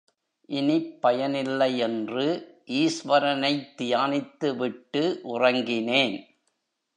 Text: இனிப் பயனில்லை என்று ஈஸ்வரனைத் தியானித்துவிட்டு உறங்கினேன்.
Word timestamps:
இனிப் 0.45 1.01
பயனில்லை 1.01 1.77
என்று 1.77 2.25
ஈஸ்வரனைத் 2.67 3.67
தியானித்துவிட்டு 3.77 5.19
உறங்கினேன். 5.23 6.25